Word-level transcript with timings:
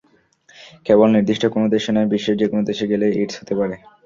কেবল 0.85 1.07
নির্দিষ্ট 1.11 1.43
কোনো 1.53 1.65
দেশে 1.75 1.89
নয়, 1.91 2.09
বিশ্বের 2.13 2.39
যেকোনো 2.41 2.61
দেশে 2.69 2.85
গেলেই 2.91 3.13
এইডস 3.13 3.35
হতে 3.39 3.53
পারে। 3.59 3.75